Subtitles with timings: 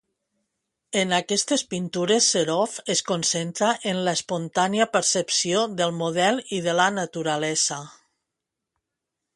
[1.01, 7.81] En aquestes pintures Serov es concentra en l'espontània percepció del model i de la naturalesa.